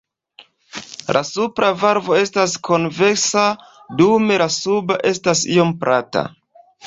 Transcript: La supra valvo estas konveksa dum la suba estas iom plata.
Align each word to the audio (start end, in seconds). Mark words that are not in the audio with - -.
La 1.17 1.21
supra 1.31 1.67
valvo 1.81 2.15
estas 2.21 2.55
konveksa 2.69 3.45
dum 4.01 4.33
la 4.43 4.49
suba 4.57 4.99
estas 5.11 5.45
iom 5.57 5.77
plata. 5.85 6.25